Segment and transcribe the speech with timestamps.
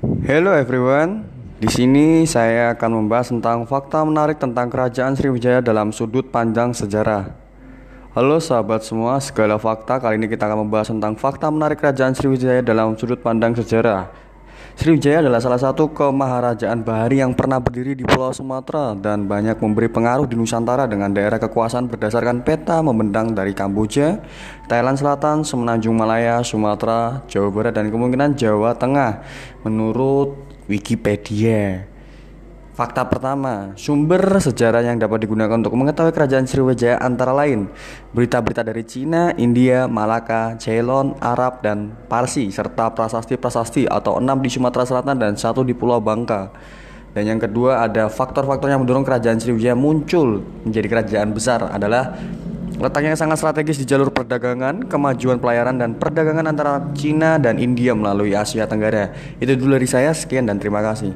[0.00, 1.28] Hello everyone.
[1.60, 7.36] Di sini saya akan membahas tentang fakta menarik tentang Kerajaan Sriwijaya dalam sudut pandang sejarah.
[8.16, 12.64] Halo sahabat semua, segala fakta kali ini kita akan membahas tentang fakta menarik Kerajaan Sriwijaya
[12.64, 14.08] dalam sudut pandang sejarah.
[14.80, 19.92] Sriwijaya adalah salah satu kemaharajaan bahari yang pernah berdiri di Pulau Sumatera dan banyak memberi
[19.92, 24.24] pengaruh di Nusantara dengan daerah kekuasaan berdasarkan peta membentang dari Kamboja,
[24.72, 29.20] Thailand Selatan, Semenanjung Malaya, Sumatera, Jawa Barat dan kemungkinan Jawa Tengah
[29.68, 31.89] menurut Wikipedia.
[32.80, 37.68] Fakta pertama, sumber sejarah yang dapat digunakan untuk mengetahui kerajaan Sriwijaya antara lain
[38.16, 44.88] berita-berita dari Cina, India, Malaka, Ceylon, Arab, dan Parsi, serta prasasti-prasasti atau enam di Sumatera
[44.88, 46.56] Selatan dan satu di Pulau Bangka.
[47.12, 52.16] Dan yang kedua ada faktor-faktor yang mendorong kerajaan Sriwijaya muncul menjadi kerajaan besar adalah
[52.80, 57.92] letaknya yang sangat strategis di jalur perdagangan, kemajuan pelayaran dan perdagangan antara Cina dan India
[57.92, 59.12] melalui Asia Tenggara.
[59.36, 61.12] Itu dulu dari saya, sekian dan terima kasih.